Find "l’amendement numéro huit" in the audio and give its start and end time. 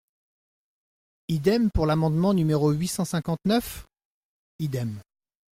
1.85-2.87